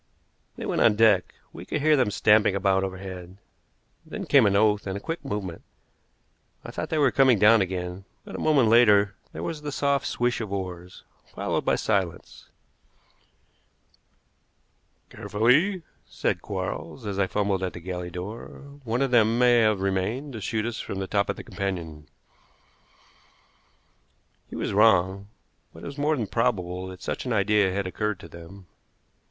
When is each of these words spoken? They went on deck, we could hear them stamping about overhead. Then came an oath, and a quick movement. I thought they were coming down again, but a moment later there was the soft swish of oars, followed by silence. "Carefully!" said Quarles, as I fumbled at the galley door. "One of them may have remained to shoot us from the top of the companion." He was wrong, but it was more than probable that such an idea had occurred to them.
They 0.55 0.65
went 0.65 0.81
on 0.81 0.95
deck, 0.95 1.35
we 1.53 1.63
could 1.63 1.79
hear 1.81 1.95
them 1.95 2.09
stamping 2.09 2.55
about 2.55 2.83
overhead. 2.83 3.37
Then 4.03 4.25
came 4.25 4.47
an 4.47 4.55
oath, 4.55 4.87
and 4.87 4.97
a 4.97 4.99
quick 4.99 5.23
movement. 5.23 5.61
I 6.65 6.71
thought 6.71 6.89
they 6.89 6.97
were 6.97 7.11
coming 7.11 7.37
down 7.37 7.61
again, 7.61 8.05
but 8.25 8.33
a 8.33 8.39
moment 8.39 8.69
later 8.69 9.13
there 9.31 9.43
was 9.43 9.61
the 9.61 9.71
soft 9.71 10.07
swish 10.07 10.41
of 10.41 10.51
oars, 10.51 11.03
followed 11.27 11.65
by 11.65 11.75
silence. 11.75 12.49
"Carefully!" 15.11 15.83
said 16.07 16.41
Quarles, 16.41 17.05
as 17.05 17.19
I 17.19 17.27
fumbled 17.27 17.61
at 17.61 17.73
the 17.73 17.79
galley 17.79 18.09
door. 18.09 18.45
"One 18.83 19.03
of 19.03 19.11
them 19.11 19.37
may 19.37 19.59
have 19.59 19.81
remained 19.81 20.33
to 20.33 20.41
shoot 20.41 20.65
us 20.65 20.79
from 20.79 20.97
the 20.97 21.05
top 21.05 21.29
of 21.29 21.35
the 21.35 21.43
companion." 21.43 22.07
He 24.49 24.55
was 24.55 24.73
wrong, 24.73 25.27
but 25.71 25.83
it 25.83 25.85
was 25.85 25.99
more 25.99 26.17
than 26.17 26.25
probable 26.25 26.87
that 26.87 27.03
such 27.03 27.27
an 27.27 27.33
idea 27.33 27.71
had 27.71 27.85
occurred 27.85 28.19
to 28.21 28.27
them. 28.27 28.65